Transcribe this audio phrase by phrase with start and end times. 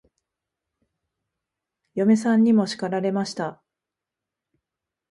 [1.93, 3.61] 嫁さんにも叱られました。